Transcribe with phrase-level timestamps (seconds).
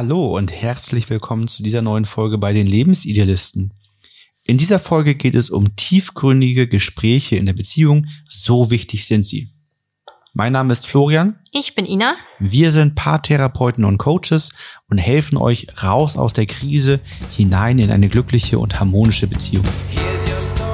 [0.00, 3.74] Hallo und herzlich willkommen zu dieser neuen Folge bei den Lebensidealisten.
[4.44, 8.06] In dieser Folge geht es um tiefgründige Gespräche in der Beziehung.
[8.28, 9.48] So wichtig sind sie.
[10.34, 11.40] Mein Name ist Florian.
[11.50, 12.14] Ich bin Ina.
[12.38, 14.52] Wir sind Paartherapeuten und Coaches
[14.88, 17.00] und helfen euch raus aus der Krise
[17.36, 19.64] hinein in eine glückliche und harmonische Beziehung.
[19.88, 20.67] Here's your story,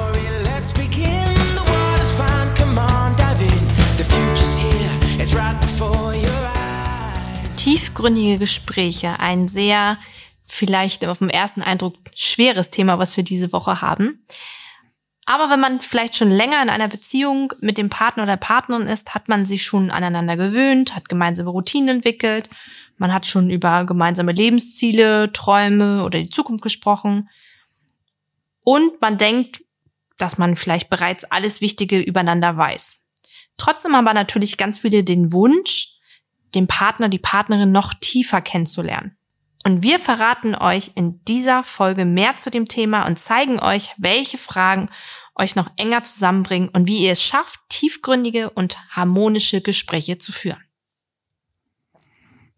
[7.95, 9.97] Tiefgründige Gespräche, ein sehr
[10.43, 14.25] vielleicht auf den ersten Eindruck schweres Thema, was wir diese Woche haben.
[15.25, 19.15] Aber wenn man vielleicht schon länger in einer Beziehung mit dem Partner oder Partnerin ist,
[19.15, 22.49] hat man sich schon aneinander gewöhnt, hat gemeinsame Routinen entwickelt,
[22.97, 27.29] man hat schon über gemeinsame Lebensziele, Träume oder die Zukunft gesprochen.
[28.65, 29.61] Und man denkt,
[30.17, 33.07] dass man vielleicht bereits alles Wichtige übereinander weiß.
[33.55, 35.94] Trotzdem haben aber natürlich ganz viele den Wunsch,
[36.55, 39.17] den Partner, die Partnerin noch tiefer kennenzulernen.
[39.63, 44.37] Und wir verraten euch in dieser Folge mehr zu dem Thema und zeigen euch, welche
[44.37, 44.89] Fragen
[45.35, 50.63] euch noch enger zusammenbringen und wie ihr es schafft, tiefgründige und harmonische Gespräche zu führen.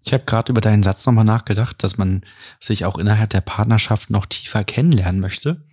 [0.03, 2.23] Ich habe gerade über deinen Satz nochmal nachgedacht, dass man
[2.59, 5.65] sich auch innerhalb der Partnerschaft noch tiefer kennenlernen möchte.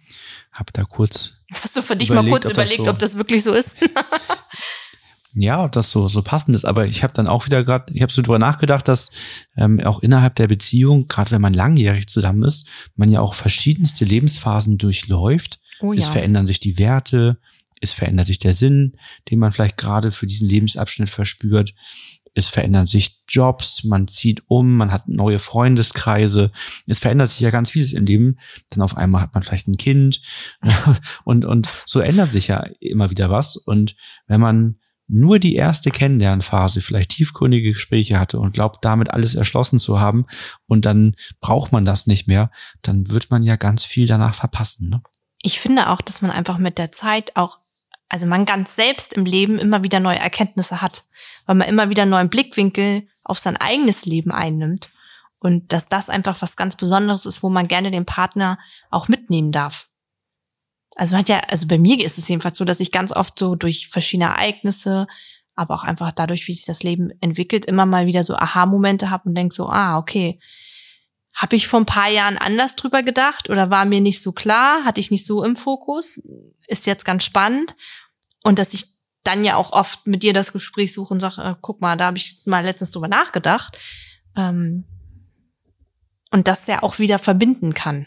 [0.50, 1.44] Hab da kurz.
[1.62, 3.76] Hast du für dich überlegt, mal kurz überlegt, so ob das wirklich so ist?
[5.34, 6.64] ja, ob das so so passend ist.
[6.64, 9.10] Aber ich habe dann auch wieder gerade, ich habe so drüber nachgedacht, dass
[9.56, 14.04] ähm, auch innerhalb der Beziehung, gerade wenn man langjährig zusammen ist, man ja auch verschiedenste
[14.04, 15.60] Lebensphasen durchläuft.
[15.80, 15.98] Oh, ja.
[15.98, 17.38] Es verändern sich die Werte,
[17.80, 18.96] es verändert sich der Sinn,
[19.30, 21.74] den man vielleicht gerade für diesen Lebensabschnitt verspürt.
[22.36, 26.50] Es verändern sich Jobs, man zieht um, man hat neue Freundeskreise.
[26.86, 28.38] Es verändert sich ja ganz vieles im Leben.
[28.70, 30.20] Dann auf einmal hat man vielleicht ein Kind
[31.24, 33.56] und und so ändert sich ja immer wieder was.
[33.56, 33.94] Und
[34.26, 39.78] wenn man nur die erste Kennenlernphase vielleicht tiefgründige Gespräche hatte und glaubt, damit alles erschlossen
[39.78, 40.26] zu haben
[40.66, 42.50] und dann braucht man das nicht mehr,
[42.82, 44.88] dann wird man ja ganz viel danach verpassen.
[44.88, 45.02] Ne?
[45.42, 47.60] Ich finde auch, dass man einfach mit der Zeit auch,
[48.08, 51.04] also man ganz selbst im Leben immer wieder neue Erkenntnisse hat,
[51.46, 54.90] weil man immer wieder neuen Blickwinkel auf sein eigenes Leben einnimmt
[55.38, 58.58] und dass das einfach was ganz Besonderes ist, wo man gerne den Partner
[58.90, 59.90] auch mitnehmen darf.
[60.96, 63.38] Also man hat ja, also bei mir ist es jedenfalls so, dass ich ganz oft
[63.38, 65.06] so durch verschiedene Ereignisse,
[65.54, 69.28] aber auch einfach dadurch, wie sich das Leben entwickelt, immer mal wieder so Aha-Momente habe
[69.28, 70.38] und denk so, ah, okay,
[71.34, 74.84] habe ich vor ein paar Jahren anders drüber gedacht oder war mir nicht so klar,
[74.84, 76.22] hatte ich nicht so im Fokus,
[76.68, 77.74] ist jetzt ganz spannend.
[78.44, 78.94] Und dass ich
[79.24, 82.06] dann ja auch oft mit dir das Gespräch suche und sage, äh, guck mal, da
[82.06, 83.78] habe ich mal letztens drüber nachgedacht.
[84.36, 84.84] Ähm,
[86.30, 88.06] und das ja auch wieder verbinden kann.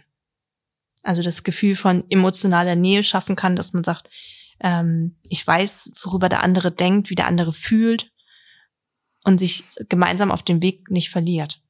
[1.07, 4.09] Also das Gefühl von emotionaler Nähe schaffen kann, dass man sagt,
[4.59, 8.11] ähm, ich weiß, worüber der andere denkt, wie der andere fühlt
[9.23, 11.61] und sich gemeinsam auf dem Weg nicht verliert.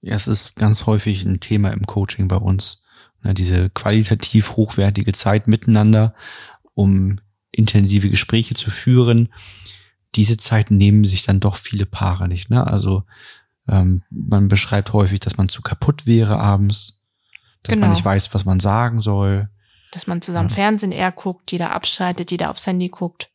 [0.00, 2.82] Ja, es ist ganz häufig ein Thema im Coaching bei uns.
[3.22, 6.14] Ne, diese qualitativ hochwertige Zeit miteinander,
[6.72, 7.20] um
[7.50, 9.34] intensive Gespräche zu führen.
[10.14, 12.48] Diese Zeit nehmen sich dann doch viele Paare nicht.
[12.48, 12.66] Ne?
[12.66, 13.04] Also
[13.68, 16.95] ähm, man beschreibt häufig, dass man zu kaputt wäre abends,
[17.66, 17.86] dass genau.
[17.86, 19.48] man nicht weiß, was man sagen soll.
[19.92, 20.54] Dass man zusammen ja.
[20.54, 23.30] Fernsehen eher guckt, jeder abschaltet, jeder aufs Handy guckt.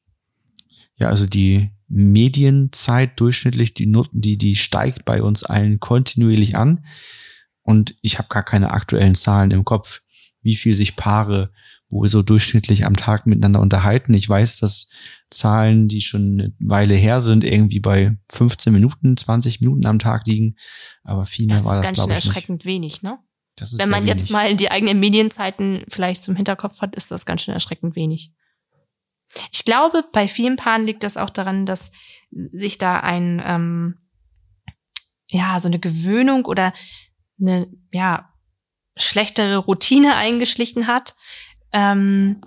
[0.96, 6.86] Ja, also die Medienzeit durchschnittlich, die, die, die steigt bei uns allen kontinuierlich an.
[7.64, 10.02] Und ich habe gar keine aktuellen Zahlen im Kopf,
[10.42, 11.52] wie viel sich Paare
[11.92, 14.14] wo wir so durchschnittlich am Tag miteinander unterhalten.
[14.14, 14.90] Ich weiß, dass
[15.30, 20.26] Zahlen, die schon eine Weile her sind, irgendwie bei 15 Minuten, 20 Minuten am Tag
[20.26, 20.56] liegen.
[21.04, 23.20] Aber viel mehr das war das, glaube ich, Das ist ganz schön erschreckend wenig, ne?
[23.62, 27.54] Wenn man jetzt mal die eigenen Medienzeiten vielleicht zum Hinterkopf hat, ist das ganz schön
[27.54, 28.32] erschreckend wenig.
[29.52, 31.92] Ich glaube, bei vielen Paaren liegt das auch daran, dass
[32.32, 33.98] sich da ein, ähm,
[35.30, 36.74] ja, so eine Gewöhnung oder
[37.40, 38.30] eine, ja,
[38.98, 41.16] schlechtere Routine eingeschlichen hat.
[41.72, 42.42] Ähm,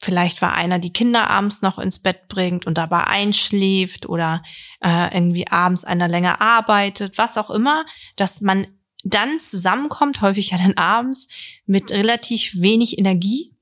[0.00, 4.42] vielleicht war einer die Kinder abends noch ins Bett bringt und dabei einschläft oder
[4.80, 7.84] äh, irgendwie abends einer länger arbeitet, was auch immer,
[8.16, 8.66] dass man
[9.08, 11.28] dann zusammenkommt, häufig ja dann abends,
[11.64, 13.52] mit relativ wenig Energie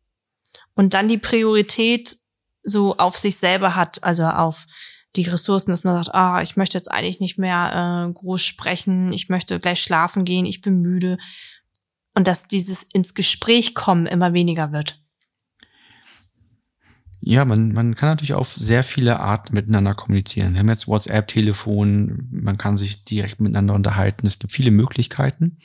[0.75, 2.17] und dann die Priorität
[2.63, 4.67] so auf sich selber hat, also auf
[5.17, 9.13] die Ressourcen, dass man sagt, ah, ich möchte jetzt eigentlich nicht mehr äh, groß sprechen,
[9.13, 11.19] ich möchte gleich schlafen gehen, ich bin müde.
[12.15, 15.04] Und dass dieses ins Gespräch kommen immer weniger wird.
[17.27, 20.53] Ja, man, man kann natürlich auf sehr viele Arten miteinander kommunizieren.
[20.53, 24.27] Wir haben jetzt WhatsApp, Telefon, man kann sich direkt miteinander unterhalten.
[24.27, 25.59] Es gibt viele Möglichkeiten.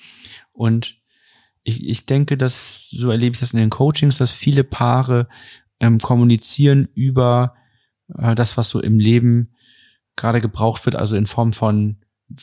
[0.53, 1.01] Und
[1.63, 5.27] ich, ich denke, dass, so erlebe ich das in den Coachings, dass viele Paare
[5.81, 7.55] ähm, kommunizieren über
[8.17, 9.53] äh, das, was so im Leben
[10.15, 11.97] gerade gebraucht wird, also in Form von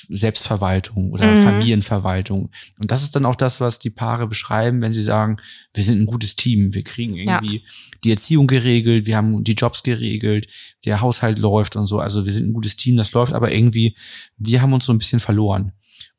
[0.09, 1.43] Selbstverwaltung oder Mhm.
[1.43, 2.51] Familienverwaltung.
[2.79, 5.37] Und das ist dann auch das, was die Paare beschreiben, wenn sie sagen,
[5.75, 7.63] wir sind ein gutes Team, wir kriegen irgendwie
[8.05, 10.49] die Erziehung geregelt, wir haben die Jobs geregelt,
[10.85, 12.01] der Haushalt läuft und so.
[12.01, 13.97] Also wir sind ein gutes Team, das läuft, aber irgendwie,
[14.37, 15.73] wir haben uns so ein bisschen verloren.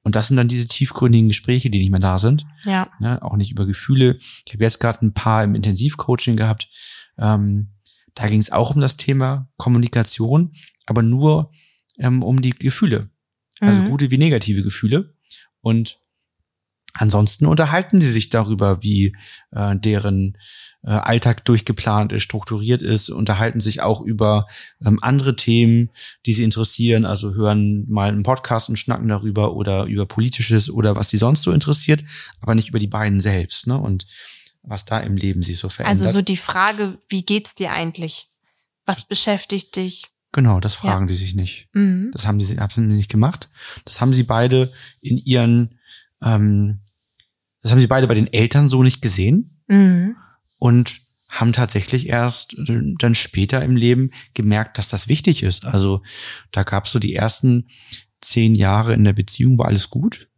[0.03, 2.87] Und das sind dann diese tiefgründigen Gespräche, die nicht mehr da sind Ja.
[2.99, 4.17] ne, auch nicht über Gefühle.
[4.45, 6.69] Ich habe jetzt gerade ein paar im Intensivcoaching gehabt.
[7.17, 7.73] Ähm,
[8.15, 10.53] da ging es auch um das Thema Kommunikation,
[10.85, 11.51] aber nur
[11.99, 13.09] ähm, um die Gefühle.
[13.61, 13.85] Also Mhm.
[13.85, 15.13] gute wie negative Gefühle.
[15.61, 15.99] Und
[16.93, 19.15] ansonsten unterhalten sie sich darüber, wie
[19.51, 20.37] äh, deren
[20.83, 24.47] äh, Alltag durchgeplant ist, strukturiert ist, unterhalten sich auch über
[24.85, 25.89] ähm, andere Themen,
[26.25, 30.95] die sie interessieren, also hören mal einen Podcast und schnacken darüber oder über politisches oder
[30.95, 32.03] was sie sonst so interessiert,
[32.41, 33.77] aber nicht über die beiden selbst, ne?
[33.77, 34.05] Und
[34.63, 36.07] was da im Leben sich so verändert.
[36.07, 38.27] Also so die Frage, wie geht's dir eigentlich?
[38.85, 40.03] Was beschäftigt dich?
[40.37, 41.67] Genau, das fragen die sich nicht.
[41.73, 42.11] Mhm.
[42.13, 43.49] Das haben sie, haben sie nicht gemacht.
[43.85, 45.79] Das haben sie beide in ihren,
[46.21, 46.81] ähm,
[47.63, 50.15] das haben sie beide bei den Eltern so nicht gesehen Mhm.
[50.59, 55.65] und haben tatsächlich erst äh, dann später im Leben gemerkt, dass das wichtig ist.
[55.65, 56.03] Also
[56.51, 57.67] da gab es so die ersten
[58.21, 60.29] zehn Jahre in der Beziehung, war alles gut,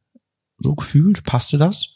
[0.57, 1.89] so gefühlt, passte das.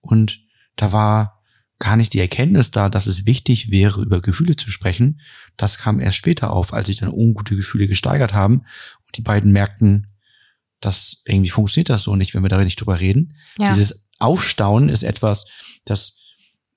[0.00, 0.40] Und
[0.74, 1.35] da war
[1.78, 5.20] gar nicht die Erkenntnis da, dass es wichtig wäre, über Gefühle zu sprechen.
[5.56, 8.60] Das kam erst später auf, als sich dann ungute Gefühle gesteigert haben
[9.06, 10.06] und die beiden merkten,
[10.80, 13.34] dass irgendwie funktioniert das so nicht, wenn wir da nicht drüber reden.
[13.58, 13.68] Ja.
[13.68, 15.46] Dieses Aufstauen ist etwas,
[15.84, 16.16] das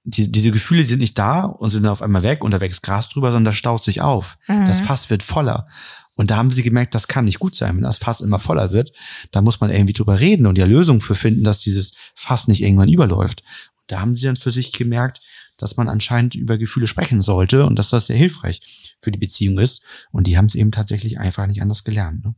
[0.03, 2.83] die, diese Gefühle sind nicht da und sind dann auf einmal weg und da wächst
[2.83, 4.37] Gras drüber, sondern das staut sich auf.
[4.47, 4.65] Mhm.
[4.65, 5.67] Das Fass wird voller.
[6.15, 7.75] Und da haben sie gemerkt, das kann nicht gut sein.
[7.75, 8.91] Wenn das Fass immer voller wird,
[9.31, 12.61] da muss man irgendwie drüber reden und ja Lösungen für finden, dass dieses Fass nicht
[12.61, 13.43] irgendwann überläuft.
[13.91, 15.21] Da haben sie dann für sich gemerkt,
[15.57, 19.59] dass man anscheinend über Gefühle sprechen sollte und dass das sehr hilfreich für die Beziehung
[19.59, 19.83] ist.
[20.11, 22.23] Und die haben es eben tatsächlich einfach nicht anders gelernt.
[22.23, 22.35] Ne?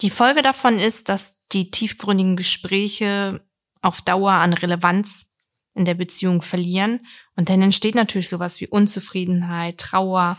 [0.00, 3.44] Die Folge davon ist, dass die tiefgründigen Gespräche
[3.82, 5.32] auf Dauer an Relevanz
[5.74, 7.06] in der Beziehung verlieren.
[7.36, 10.38] Und dann entsteht natürlich sowas wie Unzufriedenheit, Trauer,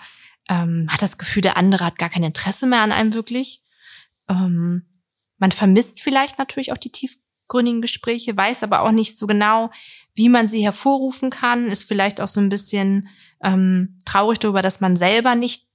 [0.49, 3.61] ähm, hat das Gefühl, der andere hat gar kein Interesse mehr an einem wirklich.
[4.27, 4.85] Ähm,
[5.37, 6.91] man vermisst vielleicht natürlich auch die
[7.51, 9.71] tiefgründigen Gespräche, weiß aber auch nicht so genau,
[10.15, 13.09] wie man sie hervorrufen kann, ist vielleicht auch so ein bisschen
[13.43, 15.67] ähm, traurig darüber, dass man selber nicht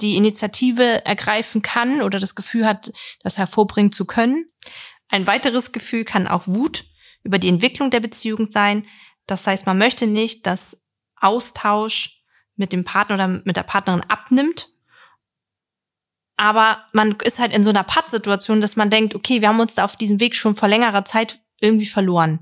[0.00, 2.92] die Initiative ergreifen kann oder das Gefühl hat,
[3.22, 4.46] das hervorbringen zu können.
[5.08, 6.84] Ein weiteres Gefühl kann auch Wut
[7.24, 8.86] über die Entwicklung der Beziehung sein.
[9.26, 10.86] Das heißt, man möchte nicht, dass
[11.16, 12.22] Austausch
[12.54, 14.68] mit dem Partner oder mit der Partnerin abnimmt.
[16.38, 19.74] Aber man ist halt in so einer Pattsituation, dass man denkt, okay, wir haben uns
[19.74, 22.38] da auf diesem Weg schon vor längerer Zeit irgendwie verloren.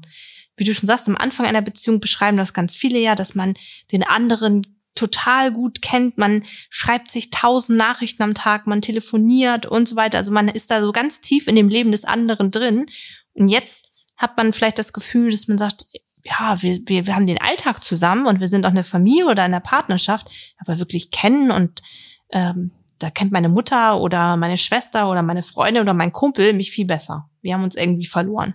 [0.56, 3.54] Wie du schon sagst, am Anfang einer Beziehung beschreiben das ganz viele ja, dass man
[3.92, 4.62] den anderen
[4.94, 6.18] total gut kennt.
[6.18, 10.18] Man schreibt sich tausend Nachrichten am Tag, man telefoniert und so weiter.
[10.18, 12.86] Also man ist da so ganz tief in dem Leben des anderen drin.
[13.32, 13.88] Und jetzt
[14.18, 15.86] hat man vielleicht das Gefühl, dass man sagt,
[16.22, 19.44] ja, wir, wir, wir haben den Alltag zusammen und wir sind auch eine Familie oder
[19.44, 20.26] eine Partnerschaft,
[20.58, 21.82] aber wirklich kennen und
[22.30, 26.70] ähm, da kennt meine Mutter oder meine Schwester oder meine Freundin oder mein Kumpel mich
[26.70, 27.28] viel besser.
[27.42, 28.54] Wir haben uns irgendwie verloren.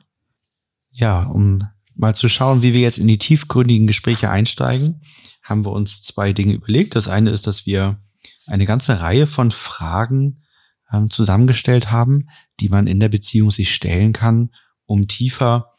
[0.92, 1.64] Ja, um
[1.96, 5.02] mal zu schauen, wie wir jetzt in die tiefgründigen Gespräche einsteigen,
[5.44, 6.96] haben wir uns zwei Dinge überlegt.
[6.96, 8.00] Das eine ist, dass wir
[8.48, 10.44] eine ganze Reihe von Fragen
[10.92, 12.28] ähm, zusammengestellt haben,
[12.60, 14.52] die man in der Beziehung sich stellen kann,
[14.86, 15.72] um tiefer,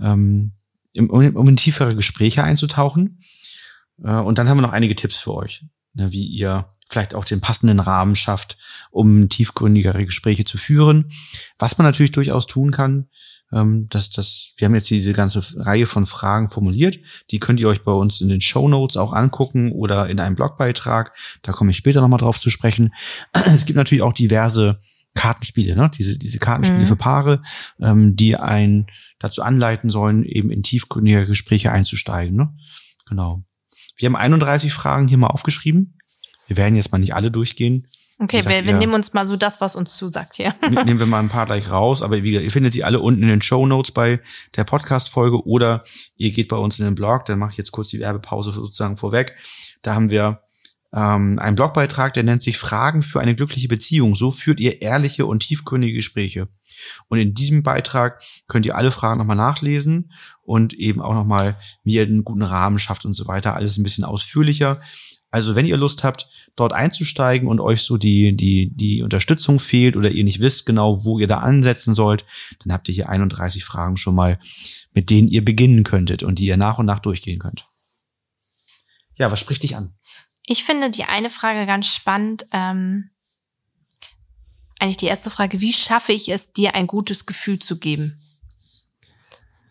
[0.00, 0.52] ähm,
[0.96, 3.20] um, um in tiefere Gespräche einzutauchen.
[4.02, 7.24] Äh, und dann haben wir noch einige Tipps für euch, ne, wie ihr vielleicht auch
[7.24, 8.56] den passenden Rahmen schafft,
[8.90, 11.12] um tiefgründigere Gespräche zu führen.
[11.58, 13.08] Was man natürlich durchaus tun kann,
[13.52, 16.98] ähm, dass das, wir haben jetzt diese ganze Reihe von Fragen formuliert.
[17.30, 20.36] Die könnt ihr euch bei uns in den Show Notes auch angucken oder in einem
[20.36, 21.16] Blogbeitrag.
[21.42, 22.94] Da komme ich später nochmal drauf zu sprechen.
[23.46, 24.78] Es gibt natürlich auch diverse
[25.14, 25.90] Kartenspiele, ne?
[25.96, 26.86] diese, diese Kartenspiele Mhm.
[26.86, 27.42] für Paare,
[27.80, 28.86] ähm, die einen
[29.18, 32.36] dazu anleiten sollen, eben in tiefgründige Gespräche einzusteigen.
[32.36, 32.54] Ne?
[33.08, 33.42] Genau.
[33.96, 35.97] Wir haben 31 Fragen hier mal aufgeschrieben.
[36.48, 37.86] Wir werden jetzt mal nicht alle durchgehen.
[38.20, 40.52] Okay, wir, wir nehmen uns mal so das, was uns zusagt hier.
[40.68, 42.98] Ne- Nehmen wir mal ein paar gleich raus, aber wie gesagt, ihr findet sie alle
[42.98, 44.18] unten in den Show Notes bei
[44.56, 45.84] der Podcast-Folge oder
[46.16, 48.96] ihr geht bei uns in den Blog, dann mache ich jetzt kurz die Werbepause sozusagen
[48.96, 49.36] vorweg.
[49.82, 50.40] Da haben wir
[50.92, 54.16] ähm, einen Blogbeitrag, der nennt sich Fragen für eine glückliche Beziehung.
[54.16, 56.48] So führt ihr ehrliche und tiefgründige Gespräche.
[57.08, 60.12] Und in diesem Beitrag könnt ihr alle Fragen nochmal nachlesen
[60.42, 63.54] und eben auch nochmal, wie ihr einen guten Rahmen schafft und so weiter.
[63.54, 64.80] Alles ein bisschen ausführlicher.
[65.30, 69.96] Also wenn ihr Lust habt, dort einzusteigen und euch so die, die, die Unterstützung fehlt
[69.96, 72.24] oder ihr nicht wisst genau, wo ihr da ansetzen sollt,
[72.62, 74.38] dann habt ihr hier 31 Fragen schon mal,
[74.92, 77.66] mit denen ihr beginnen könntet und die ihr nach und nach durchgehen könnt.
[79.16, 79.94] Ja, was spricht dich an?
[80.46, 82.46] Ich finde die eine Frage ganz spannend.
[82.52, 83.10] Ähm,
[84.80, 88.18] eigentlich die erste Frage, wie schaffe ich es, dir ein gutes Gefühl zu geben?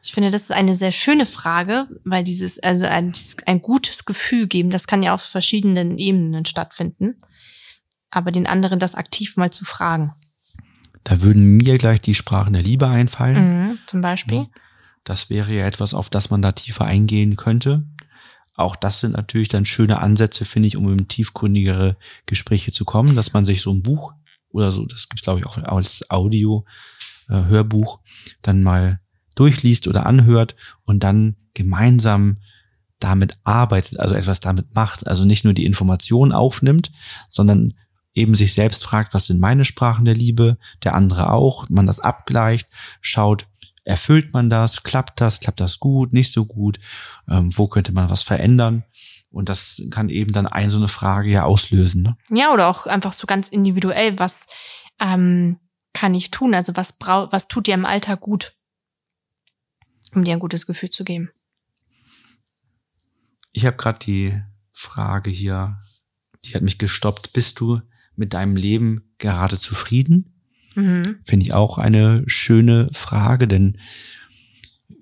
[0.03, 3.11] Ich finde, das ist eine sehr schöne Frage, weil dieses, also ein,
[3.45, 7.15] ein gutes Gefühl geben, das kann ja auf verschiedenen Ebenen stattfinden.
[8.09, 10.13] Aber den anderen das aktiv mal zu fragen.
[11.03, 13.69] Da würden mir gleich die Sprachen der Liebe einfallen.
[13.69, 14.47] Mhm, zum Beispiel.
[15.03, 17.85] Das wäre ja etwas, auf das man da tiefer eingehen könnte.
[18.55, 23.15] Auch das sind natürlich dann schöne Ansätze, finde ich, um in tiefgründigere Gespräche zu kommen,
[23.15, 24.13] dass man sich so ein Buch
[24.49, 26.65] oder so, das gibt's glaube ich auch als Audio,
[27.29, 27.99] äh, Hörbuch,
[28.41, 28.99] dann mal
[29.39, 32.37] durchliest oder anhört und dann gemeinsam
[32.99, 36.91] damit arbeitet, also etwas damit macht, also nicht nur die Information aufnimmt,
[37.29, 37.73] sondern
[38.13, 41.99] eben sich selbst fragt, was sind meine Sprachen der Liebe, der andere auch, man das
[41.99, 42.67] abgleicht,
[43.01, 43.47] schaut,
[43.83, 46.79] erfüllt man das, klappt das, klappt das gut, nicht so gut,
[47.29, 48.83] ähm, wo könnte man was verändern
[49.29, 52.01] und das kann eben dann ein so eine Frage ja auslösen.
[52.01, 52.17] Ne?
[52.29, 54.47] Ja, oder auch einfach so ganz individuell, was
[54.99, 55.59] ähm,
[55.93, 56.53] kann ich tun?
[56.53, 58.56] Also was brau was tut dir im Alltag gut,
[60.15, 61.31] um dir ein gutes Gefühl zu geben?
[63.51, 64.39] Ich habe gerade die
[64.71, 65.81] Frage hier,
[66.45, 67.33] die hat mich gestoppt.
[67.33, 67.81] Bist du
[68.15, 70.33] mit deinem Leben gerade zufrieden?
[70.75, 71.17] Mhm.
[71.25, 73.79] Finde ich auch eine schöne Frage, denn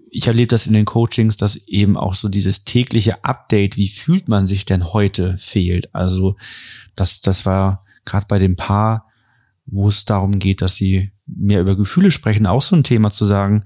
[0.09, 4.29] ich erlebe das in den Coachings, dass eben auch so dieses tägliche Update, wie fühlt
[4.29, 5.93] man sich denn heute, fehlt.
[5.93, 6.37] Also
[6.95, 9.11] das, das war gerade bei dem Paar,
[9.65, 13.25] wo es darum geht, dass sie mehr über Gefühle sprechen, auch so ein Thema zu
[13.25, 13.65] sagen,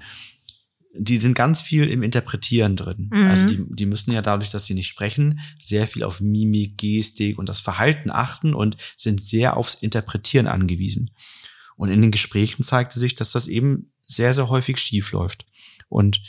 [0.93, 3.09] die sind ganz viel im Interpretieren drin.
[3.11, 3.27] Mhm.
[3.27, 7.37] Also die, die müssen ja dadurch, dass sie nicht sprechen, sehr viel auf Mimik, Gestik
[7.37, 11.11] und das Verhalten achten und sind sehr aufs Interpretieren angewiesen.
[11.75, 15.45] Und in den Gesprächen zeigte sich, dass das eben sehr, sehr häufig schief läuft.
[15.87, 16.21] Und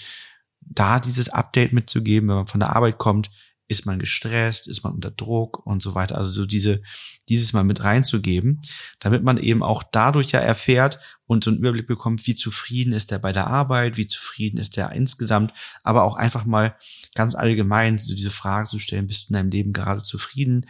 [0.61, 3.31] da dieses Update mitzugeben, wenn man von der Arbeit kommt,
[3.71, 6.19] ist man gestresst, ist man unter Druck und so weiter.
[6.19, 6.83] Also so diese,
[7.29, 8.61] dieses mal mit reinzugeben,
[8.99, 13.13] damit man eben auch dadurch ja erfährt und so einen Überblick bekommt, wie zufrieden ist
[13.13, 15.53] er bei der Arbeit, wie zufrieden ist er insgesamt,
[15.85, 16.77] aber auch einfach mal
[17.15, 20.67] ganz allgemein so diese Frage zu stellen, bist du in deinem Leben gerade zufrieden?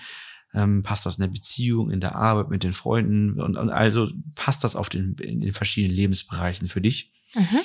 [0.52, 4.10] Ähm, passt das in der Beziehung, in der Arbeit, mit den Freunden und, und also
[4.34, 7.12] passt das auf den, in den verschiedenen Lebensbereichen für dich?
[7.34, 7.60] Mhm.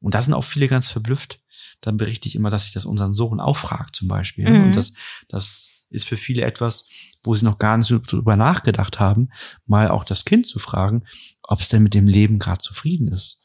[0.00, 1.40] Und da sind auch viele ganz verblüfft.
[1.80, 4.48] Dann berichte ich immer, dass ich das unseren Sohn auch fragt zum Beispiel.
[4.48, 4.64] Mhm.
[4.64, 4.92] Und das,
[5.28, 6.86] das ist für viele etwas,
[7.22, 9.30] wo sie noch gar nicht so drüber nachgedacht haben,
[9.66, 11.04] mal auch das Kind zu fragen,
[11.42, 13.42] ob es denn mit dem Leben gerade zufrieden ist.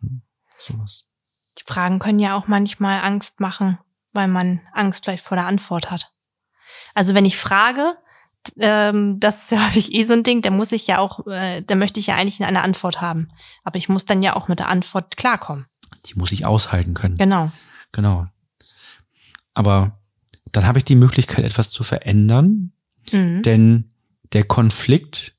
[0.00, 0.22] Hm,
[0.58, 1.08] sowas.
[1.58, 3.78] Die Fragen können ja auch manchmal Angst machen,
[4.12, 6.12] weil man Angst vielleicht vor der Antwort hat.
[6.94, 7.96] Also wenn ich frage,
[8.58, 11.62] ähm, das ist ja häufig eh so ein Ding, da muss ich ja auch, äh,
[11.62, 13.28] da möchte ich ja eigentlich eine Antwort haben.
[13.64, 15.66] Aber ich muss dann ja auch mit der Antwort klarkommen.
[16.06, 17.16] Die muss ich aushalten können.
[17.16, 17.50] Genau.
[17.92, 18.26] Genau.
[19.54, 19.98] Aber
[20.52, 22.72] dann habe ich die Möglichkeit, etwas zu verändern,
[23.12, 23.42] mhm.
[23.42, 23.90] denn
[24.32, 25.34] der Konflikt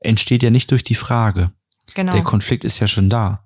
[0.00, 1.52] entsteht ja nicht durch die Frage.
[1.94, 2.12] Genau.
[2.12, 3.44] Der Konflikt ist ja schon da.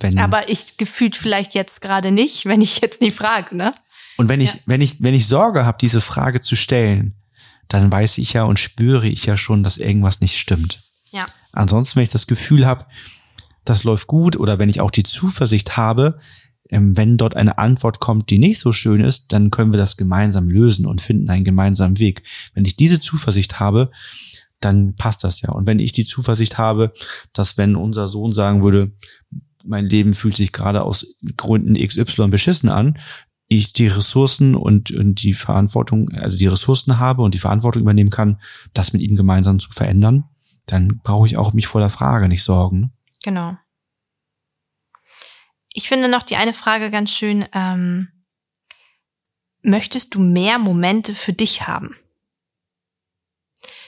[0.00, 3.72] Wenn, Aber ich gefühlt vielleicht jetzt gerade nicht, wenn ich jetzt die frage, ne?
[4.16, 4.60] Und wenn ich, ja.
[4.66, 7.14] wenn ich, wenn ich Sorge habe, diese Frage zu stellen,
[7.68, 10.80] dann weiß ich ja und spüre ich ja schon, dass irgendwas nicht stimmt.
[11.10, 11.26] Ja.
[11.52, 12.84] Ansonsten, wenn ich das Gefühl habe,
[13.64, 16.18] das läuft gut oder wenn ich auch die Zuversicht habe,
[16.70, 19.96] ähm, wenn dort eine Antwort kommt, die nicht so schön ist, dann können wir das
[19.96, 22.22] gemeinsam lösen und finden einen gemeinsamen Weg.
[22.54, 23.90] Wenn ich diese Zuversicht habe,
[24.60, 25.50] dann passt das ja.
[25.50, 26.92] Und wenn ich die Zuversicht habe,
[27.32, 28.92] dass wenn unser Sohn sagen würde,
[29.64, 32.98] mein Leben fühlt sich gerade aus Gründen XY beschissen an,
[33.48, 38.10] ich die Ressourcen und, und die Verantwortung, also die Ressourcen habe und die Verantwortung übernehmen
[38.10, 38.40] kann,
[38.74, 40.24] das mit ihm gemeinsam zu verändern,
[40.66, 42.92] dann brauche ich auch mich vor der Frage nicht sorgen.
[43.22, 43.56] Genau.
[45.72, 47.46] Ich finde noch die eine Frage ganz schön.
[47.52, 48.08] Ähm,
[49.62, 51.96] möchtest du mehr Momente für dich haben?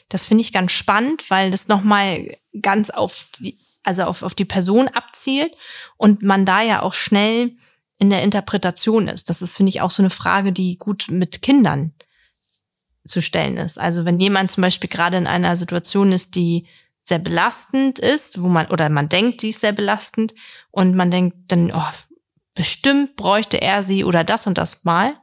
[0.09, 4.45] Das finde ich ganz spannend, weil das nochmal ganz auf die, also auf, auf die
[4.45, 5.57] Person abzielt
[5.97, 7.57] und man da ja auch schnell
[7.99, 9.31] in der Interpretation ist.
[9.31, 11.95] Das ist, finde ich, auch so eine Frage, die gut mit Kindern
[13.07, 13.79] zu stellen ist.
[13.79, 16.67] Also wenn jemand zum Beispiel gerade in einer Situation ist, die
[17.05, 20.35] sehr belastend ist, wo man, oder man denkt, sie ist sehr belastend
[20.71, 21.93] und man denkt dann, oh,
[22.55, 25.15] bestimmt bräuchte er sie oder das und das mal.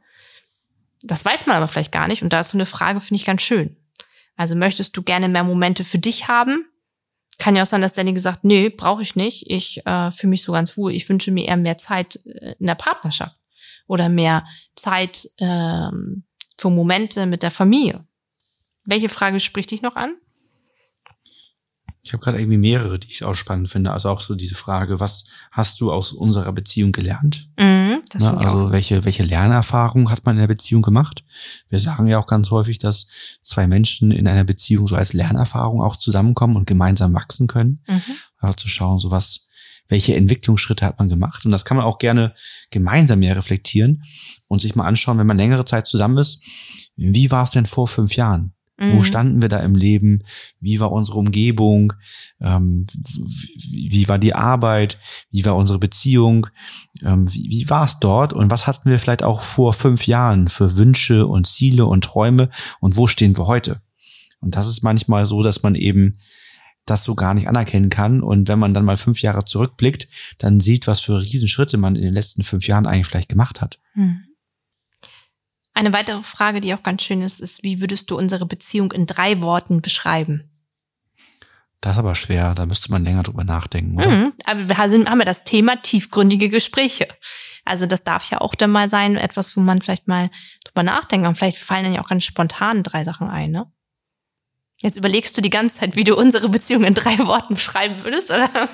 [1.02, 3.24] Das weiß man aber vielleicht gar nicht und da ist so eine Frage, finde ich
[3.24, 3.76] ganz schön.
[4.36, 6.66] Also möchtest du gerne mehr Momente für dich haben?
[7.38, 9.50] Kann ja auch sein, dass Danny gesagt, nee, brauche ich nicht.
[9.50, 10.92] Ich äh, fühle mich so ganz wohl.
[10.92, 13.36] Ich wünsche mir eher mehr Zeit äh, in der Partnerschaft
[13.86, 14.46] oder mehr
[14.76, 16.24] Zeit ähm,
[16.58, 18.06] für Momente mit der Familie.
[18.84, 20.16] Welche Frage spricht dich noch an?
[22.02, 23.92] Ich habe gerade irgendwie mehrere, die ich auch spannend finde.
[23.92, 27.48] Also auch so diese Frage, was hast du aus unserer Beziehung gelernt?
[27.58, 28.36] Mhm, Das Ne?
[28.38, 28.72] Also auch.
[28.72, 31.24] welche, welche Lernerfahrung hat man in der Beziehung gemacht?
[31.68, 33.08] Wir sagen ja auch ganz häufig, dass
[33.42, 37.82] zwei Menschen in einer Beziehung so als Lernerfahrung auch zusammenkommen und gemeinsam wachsen können.
[37.86, 38.02] Mhm.
[38.38, 39.48] Also zu schauen, so was,
[39.88, 41.44] welche Entwicklungsschritte hat man gemacht?
[41.44, 42.32] Und das kann man auch gerne
[42.70, 44.04] gemeinsam ja reflektieren
[44.48, 46.40] und sich mal anschauen, wenn man längere Zeit zusammen ist.
[46.96, 48.54] Wie war es denn vor fünf Jahren?
[48.80, 49.02] Wo Mhm.
[49.04, 50.22] standen wir da im Leben?
[50.58, 51.92] Wie war unsere Umgebung?
[52.40, 52.86] Ähm,
[53.68, 54.98] wie, wie war die Arbeit?
[55.30, 56.46] Wie war unsere Beziehung?
[57.04, 58.32] Ähm, wie wie war es dort?
[58.32, 62.48] Und was hatten wir vielleicht auch vor fünf Jahren für Wünsche und Ziele und Träume?
[62.80, 63.82] Und wo stehen wir heute?
[64.40, 66.16] Und das ist manchmal so, dass man eben
[66.86, 68.22] das so gar nicht anerkennen kann.
[68.22, 70.08] Und wenn man dann mal fünf Jahre zurückblickt,
[70.38, 73.78] dann sieht, was für Riesenschritte man in den letzten fünf Jahren eigentlich vielleicht gemacht hat.
[73.92, 74.22] Hm.
[75.74, 79.06] Eine weitere Frage, die auch ganz schön ist, ist, wie würdest du unsere Beziehung in
[79.06, 80.50] drei Worten beschreiben?
[81.80, 84.10] Das ist aber schwer, da müsste man länger drüber nachdenken, oder?
[84.10, 84.32] Mhm.
[84.44, 87.08] Aber wir sind, haben ja das Thema tiefgründige Gespräche.
[87.64, 90.30] Also das darf ja auch dann mal sein, etwas, wo man vielleicht mal
[90.64, 91.26] drüber nachdenkt.
[91.26, 93.70] Und vielleicht fallen dann ja auch ganz spontan drei Sachen ein, ne?
[94.76, 98.30] Jetzt überlegst du die ganze Zeit, wie du unsere Beziehung in drei Worten beschreiben würdest,
[98.30, 98.48] oder?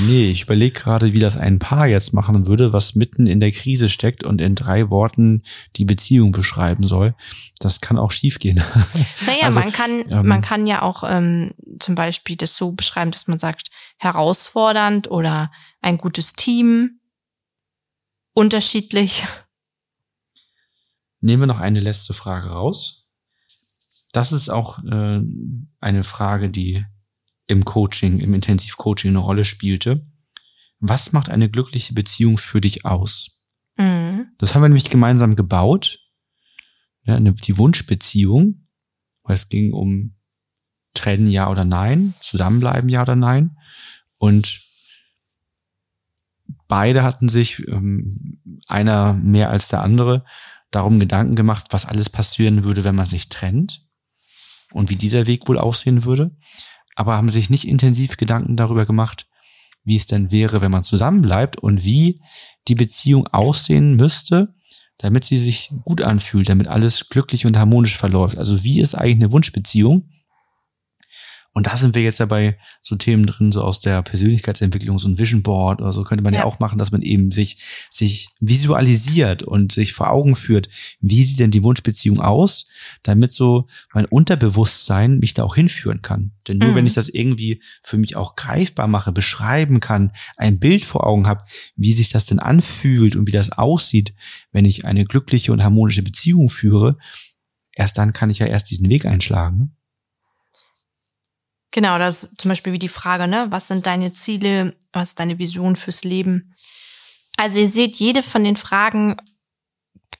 [0.00, 3.52] Nee, ich überlege gerade, wie das ein Paar jetzt machen würde, was mitten in der
[3.52, 5.42] Krise steckt und in drei Worten
[5.76, 7.14] die Beziehung beschreiben soll.
[7.58, 8.62] Das kann auch schiefgehen.
[9.26, 13.10] Naja, Also, man kann, ähm, man kann ja auch ähm, zum Beispiel das so beschreiben,
[13.10, 13.68] dass man sagt,
[13.98, 17.00] herausfordernd oder ein gutes Team,
[18.34, 19.24] unterschiedlich.
[21.20, 23.04] Nehmen wir noch eine letzte Frage raus.
[24.12, 25.20] Das ist auch äh,
[25.80, 26.84] eine Frage, die
[27.52, 30.02] im Coaching, im Intensivcoaching eine Rolle spielte.
[30.80, 33.44] Was macht eine glückliche Beziehung für dich aus?
[33.76, 34.26] Mhm.
[34.38, 36.00] Das haben wir nämlich gemeinsam gebaut.
[37.04, 38.66] Ja, eine, die Wunschbeziehung,
[39.22, 40.16] weil es ging um
[40.94, 43.56] trennen ja oder nein, zusammenbleiben ja oder nein.
[44.18, 44.60] Und
[46.68, 50.24] beide hatten sich, ähm, einer mehr als der andere,
[50.70, 53.86] darum Gedanken gemacht, was alles passieren würde, wenn man sich trennt
[54.72, 56.36] und wie dieser Weg wohl aussehen würde.
[56.94, 59.26] Aber haben sich nicht intensiv Gedanken darüber gemacht,
[59.84, 62.20] wie es denn wäre, wenn man zusammenbleibt und wie
[62.68, 64.54] die Beziehung aussehen müsste,
[64.98, 68.38] damit sie sich gut anfühlt, damit alles glücklich und harmonisch verläuft.
[68.38, 70.08] Also wie ist eigentlich eine Wunschbeziehung?
[71.54, 75.06] Und da sind wir jetzt ja bei so Themen drin, so aus der Persönlichkeitsentwicklung, so
[75.08, 76.44] ein Vision Board oder so könnte man ja, Ja.
[76.46, 77.58] auch machen, dass man eben sich,
[77.90, 82.68] sich visualisiert und sich vor Augen führt, wie sieht denn die Wunschbeziehung aus,
[83.02, 86.32] damit so mein Unterbewusstsein mich da auch hinführen kann.
[86.48, 86.74] Denn nur Mhm.
[86.76, 91.26] wenn ich das irgendwie für mich auch greifbar mache, beschreiben kann, ein Bild vor Augen
[91.26, 91.44] habe,
[91.76, 94.14] wie sich das denn anfühlt und wie das aussieht,
[94.52, 96.96] wenn ich eine glückliche und harmonische Beziehung führe,
[97.74, 99.76] erst dann kann ich ja erst diesen Weg einschlagen.
[101.72, 103.46] Genau, das ist zum Beispiel wie die Frage, ne?
[103.50, 104.76] Was sind deine Ziele?
[104.92, 106.54] Was ist deine Vision fürs Leben?
[107.36, 109.16] Also ihr seht, jede von den Fragen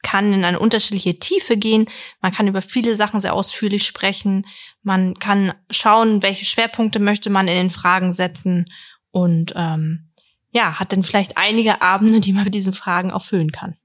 [0.02, 1.86] kann in eine unterschiedliche Tiefe gehen.
[2.20, 4.46] Man kann über viele Sachen sehr ausführlich sprechen.
[4.82, 8.70] Man kann schauen, welche Schwerpunkte möchte man in den Fragen setzen
[9.10, 10.10] und ähm,
[10.52, 13.76] ja, hat dann vielleicht einige Abende, die man mit diesen Fragen auch füllen kann.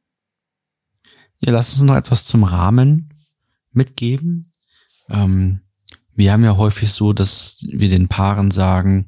[1.40, 3.14] Ja, lass uns noch etwas zum Rahmen
[3.72, 4.52] mitgeben.
[5.10, 5.62] Ähm,
[6.18, 9.06] wir haben ja häufig so, dass wir den Paaren sagen,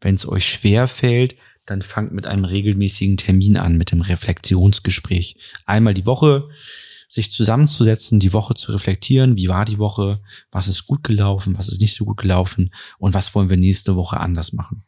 [0.00, 5.36] wenn es euch schwer fällt, dann fangt mit einem regelmäßigen Termin an, mit dem Reflexionsgespräch.
[5.66, 6.48] Einmal die Woche
[7.10, 11.68] sich zusammenzusetzen, die Woche zu reflektieren, wie war die Woche, was ist gut gelaufen, was
[11.68, 14.84] ist nicht so gut gelaufen und was wollen wir nächste Woche anders machen.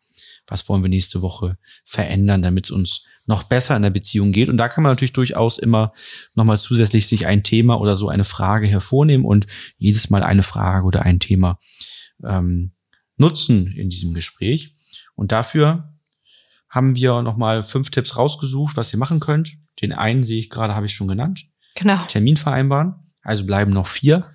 [0.50, 4.50] Was wollen wir nächste Woche verändern, damit es uns noch besser in der Beziehung geht.
[4.50, 5.92] Und da kann man natürlich durchaus immer
[6.34, 9.46] nochmal zusätzlich sich ein Thema oder so eine Frage hervornehmen und
[9.78, 11.58] jedes Mal eine Frage oder ein Thema
[12.22, 12.72] ähm,
[13.16, 14.74] nutzen in diesem Gespräch.
[15.14, 15.94] Und dafür
[16.68, 19.56] haben wir nochmal fünf Tipps rausgesucht, was ihr machen könnt.
[19.80, 21.46] Den einen sehe ich gerade, habe ich schon genannt.
[21.74, 21.98] Genau.
[22.06, 22.96] Termin vereinbaren.
[23.22, 24.26] Also bleiben noch vier.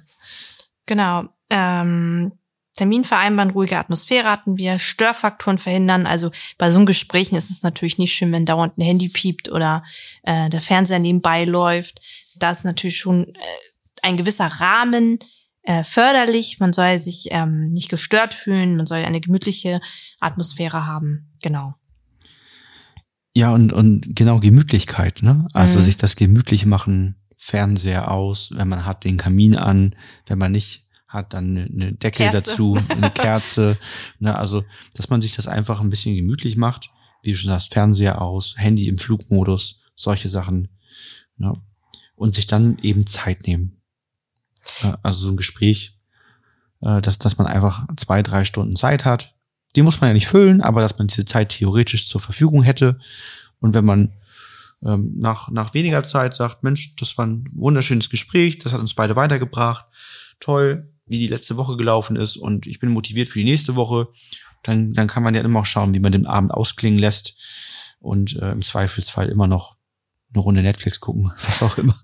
[0.86, 1.25] Genau.
[1.49, 2.34] Ähm,
[2.75, 6.05] Termin vereinbaren, ruhige Atmosphäre hatten wir, Störfaktoren verhindern.
[6.05, 9.49] Also bei so einem Gesprächen ist es natürlich nicht schön, wenn dauernd ein Handy piept
[9.49, 9.83] oder
[10.23, 12.01] äh, der Fernseher nebenbei läuft.
[12.38, 13.39] Da ist natürlich schon äh,
[14.01, 15.19] ein gewisser Rahmen
[15.63, 16.59] äh, förderlich.
[16.59, 19.79] Man soll sich ähm, nicht gestört fühlen, man soll eine gemütliche
[20.19, 21.31] Atmosphäre haben.
[21.41, 21.73] Genau.
[23.33, 25.47] Ja, und, und genau Gemütlichkeit, ne?
[25.53, 25.83] Also Mhm.
[25.83, 30.85] sich das gemütlich machen, Fernseher aus, wenn man hat den Kamin an, wenn man nicht
[31.15, 32.49] hat, dann eine, eine Decke Kerze.
[32.49, 33.78] dazu, eine Kerze.
[34.19, 34.38] ne?
[34.38, 36.91] Also, dass man sich das einfach ein bisschen gemütlich macht,
[37.23, 40.67] wie du schon sagst, Fernseher aus, Handy im Flugmodus, solche Sachen.
[41.38, 41.54] Ne?
[42.15, 43.82] Und sich dann eben Zeit nehmen.
[45.04, 45.97] Also so ein Gespräch,
[46.82, 49.36] äh, dass, dass man einfach zwei, drei Stunden Zeit hat.
[49.75, 52.99] Die muss man ja nicht füllen, aber dass man diese Zeit theoretisch zur Verfügung hätte.
[53.62, 54.13] Und wenn man
[54.84, 58.93] ähm, nach, nach weniger Zeit sagt, Mensch, das war ein wunderschönes Gespräch, das hat uns
[58.93, 59.86] beide weitergebracht,
[60.39, 64.07] toll, wie die letzte Woche gelaufen ist und ich bin motiviert für die nächste Woche,
[64.63, 67.37] dann, dann kann man ja immer auch schauen, wie man den Abend ausklingen lässt
[67.99, 69.75] und äh, im Zweifelsfall immer noch
[70.33, 71.95] eine Runde Netflix gucken, was auch immer.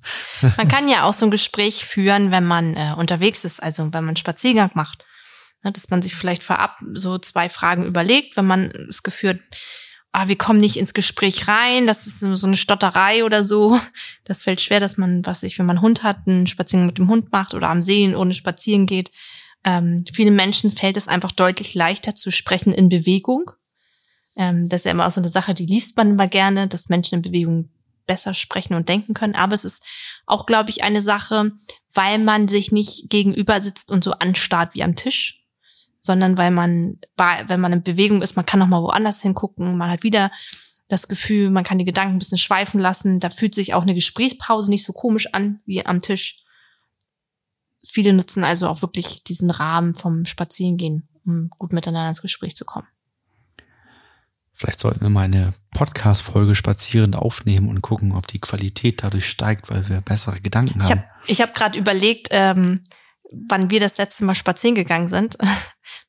[0.57, 4.05] Man kann ja auch so ein Gespräch führen, wenn man äh, unterwegs ist, also wenn
[4.05, 5.03] man Spaziergang macht.
[5.63, 9.39] Ne, dass man sich vielleicht vorab so zwei Fragen überlegt, wenn man das Gefühl
[10.11, 13.79] ah, wir kommen nicht ins Gespräch rein, das ist so eine Stotterei oder so.
[14.23, 16.97] Das fällt schwer, dass man, was ich, wenn man einen Hund hat, einen Spaziergang mit
[16.97, 19.11] dem Hund macht oder am See ohne spazieren geht.
[19.63, 23.51] Ähm, vielen Menschen fällt es einfach deutlich leichter zu sprechen in Bewegung.
[24.35, 26.89] Ähm, das ist ja immer auch so eine Sache, die liest man immer gerne, dass
[26.89, 27.69] Menschen in Bewegung
[28.07, 29.35] besser sprechen und denken können.
[29.35, 29.83] Aber es ist
[30.25, 31.51] auch, glaube ich, eine Sache,
[31.93, 35.40] weil man sich nicht gegenüber sitzt und so anstarrt wie am Tisch,
[36.01, 36.99] sondern weil man,
[37.47, 40.31] wenn man in Bewegung ist, man kann noch mal woanders hingucken, man hat wieder
[40.91, 43.19] das Gefühl, man kann die Gedanken ein bisschen schweifen lassen.
[43.19, 46.43] Da fühlt sich auch eine Gesprächspause nicht so komisch an wie am Tisch.
[47.83, 52.65] Viele nutzen also auch wirklich diesen Rahmen vom Spazierengehen, um gut miteinander ins Gespräch zu
[52.65, 52.87] kommen.
[54.53, 59.71] Vielleicht sollten wir mal eine Podcast-Folge spazierend aufnehmen und gucken, ob die Qualität dadurch steigt,
[59.71, 60.85] weil wir bessere Gedanken haben.
[60.85, 62.83] Ich habe ich hab gerade überlegt, ähm,
[63.31, 65.37] wann wir das letzte Mal spazieren gegangen sind.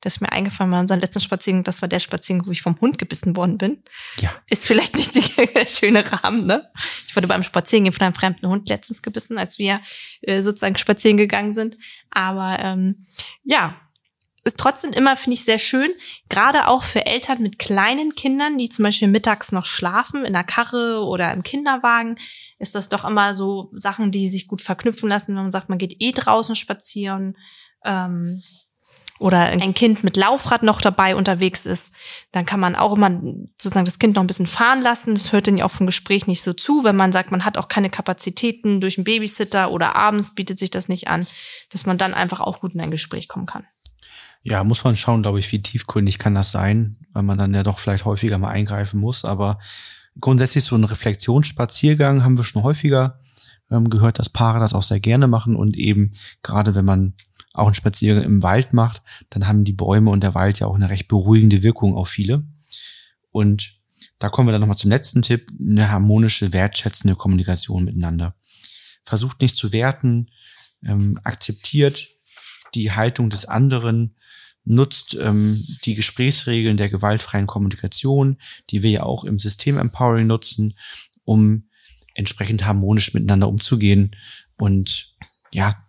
[0.00, 2.80] Das ist mir eingefallen bei unserem letzten Spaziergang, das war der Spaziergang, wo ich vom
[2.80, 3.82] Hund gebissen worden bin.
[4.18, 4.30] Ja.
[4.50, 5.14] Ist vielleicht nicht
[5.54, 6.68] der schöne Rahmen, ne?
[7.06, 9.80] Ich wurde beim Spazierengehen von einem fremden Hund letztens gebissen, als wir
[10.22, 11.78] äh, sozusagen spazieren gegangen sind.
[12.10, 13.06] Aber ähm,
[13.44, 13.80] ja,
[14.44, 15.90] ist trotzdem immer, finde ich, sehr schön.
[16.28, 20.44] Gerade auch für Eltern mit kleinen Kindern, die zum Beispiel mittags noch schlafen, in der
[20.44, 22.16] Karre oder im Kinderwagen,
[22.58, 25.78] ist das doch immer so Sachen, die sich gut verknüpfen lassen, wenn man sagt, man
[25.78, 27.36] geht eh draußen spazieren.
[27.84, 28.42] Ähm,
[29.22, 31.92] oder ein Kind mit Laufrad noch dabei unterwegs ist,
[32.32, 33.22] dann kann man auch immer
[33.56, 35.14] sozusagen das Kind noch ein bisschen fahren lassen.
[35.14, 37.56] Das hört dann ja auch vom Gespräch nicht so zu, wenn man sagt, man hat
[37.56, 41.28] auch keine Kapazitäten durch einen Babysitter oder abends bietet sich das nicht an,
[41.70, 43.64] dass man dann einfach auch gut in ein Gespräch kommen kann.
[44.42, 47.62] Ja, muss man schauen, glaube ich, wie tiefgründig kann das sein, weil man dann ja
[47.62, 49.24] doch vielleicht häufiger mal eingreifen muss.
[49.24, 49.58] Aber
[50.20, 53.20] grundsätzlich so ein Reflexionsspaziergang haben wir schon häufiger
[53.70, 56.10] ähm, gehört, dass Paare das auch sehr gerne machen und eben
[56.42, 57.14] gerade wenn man
[57.54, 60.74] auch einen Spaziergang im Wald macht, dann haben die Bäume und der Wald ja auch
[60.74, 62.44] eine recht beruhigende Wirkung auf viele.
[63.30, 63.74] Und
[64.18, 68.34] da kommen wir dann nochmal zum letzten Tipp, eine harmonische, wertschätzende Kommunikation miteinander.
[69.04, 70.30] Versucht nicht zu werten,
[70.84, 72.08] ähm, akzeptiert
[72.74, 74.16] die Haltung des anderen,
[74.64, 78.38] nutzt ähm, die Gesprächsregeln der gewaltfreien Kommunikation,
[78.70, 80.74] die wir ja auch im System Empowering nutzen,
[81.24, 81.68] um
[82.14, 84.14] entsprechend harmonisch miteinander umzugehen.
[84.58, 85.14] Und
[85.52, 85.86] ja,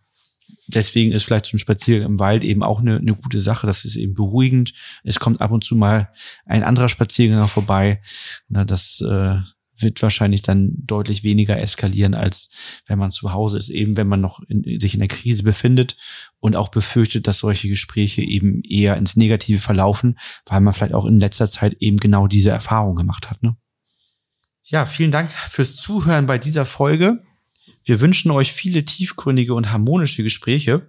[0.68, 3.68] deswegen ist vielleicht so ein Spaziergang im Wald eben auch eine, eine gute Sache.
[3.68, 4.74] Das ist eben beruhigend.
[5.04, 6.12] Es kommt ab und zu mal
[6.46, 8.02] ein anderer Spaziergänger vorbei.
[8.48, 9.40] Na, das äh,
[9.78, 12.50] wird wahrscheinlich dann deutlich weniger eskalieren, als
[12.88, 15.98] wenn man zu Hause ist, eben wenn man noch in, sich in der Krise befindet
[16.40, 21.06] und auch befürchtet, dass solche Gespräche eben eher ins Negative verlaufen, weil man vielleicht auch
[21.06, 23.42] in letzter Zeit eben genau diese Erfahrung gemacht hat.
[23.42, 23.56] Ne?
[24.64, 27.20] Ja, vielen Dank fürs Zuhören bei dieser Folge.
[27.84, 30.88] Wir wünschen euch viele tiefgründige und harmonische Gespräche.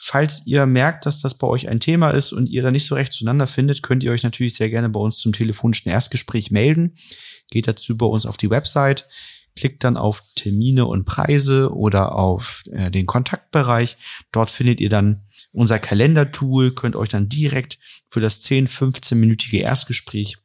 [0.00, 2.94] Falls ihr merkt, dass das bei euch ein Thema ist und ihr da nicht so
[2.94, 6.94] recht zueinander findet, könnt ihr euch natürlich sehr gerne bei uns zum telefonischen Erstgespräch melden
[7.50, 9.06] geht dazu bei uns auf die Website,
[9.56, 13.96] klickt dann auf Termine und Preise oder auf äh, den Kontaktbereich.
[14.30, 20.36] Dort findet ihr dann unser Kalendertool, könnt euch dann direkt für das 10, 15-minütige Erstgespräch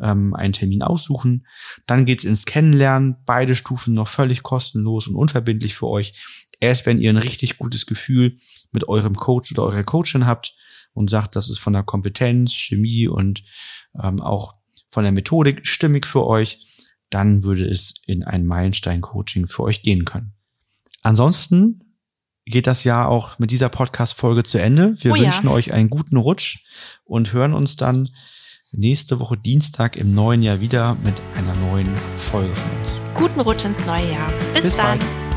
[0.00, 1.46] ähm, einen Termin aussuchen.
[1.86, 3.16] Dann geht's ins Kennenlernen.
[3.24, 6.12] Beide Stufen noch völlig kostenlos und unverbindlich für euch.
[6.60, 8.36] Erst wenn ihr ein richtig gutes Gefühl
[8.72, 10.54] mit eurem Coach oder eurer Coachin habt
[10.92, 13.42] und sagt, das ist von der Kompetenz, Chemie und
[14.00, 14.59] ähm, auch
[14.90, 16.66] von der Methodik stimmig für euch,
[17.08, 20.34] dann würde es in ein Meilenstein-Coaching für euch gehen können.
[21.02, 21.96] Ansonsten
[22.44, 24.94] geht das Jahr auch mit dieser Podcast-Folge zu Ende.
[24.98, 25.52] Wir oh wünschen ja.
[25.52, 26.64] euch einen guten Rutsch
[27.04, 28.10] und hören uns dann
[28.72, 32.90] nächste Woche Dienstag im neuen Jahr wieder mit einer neuen Folge von uns.
[33.14, 34.30] Guten Rutsch ins neue Jahr.
[34.54, 34.98] Bis, Bis dann.
[34.98, 35.29] Bald.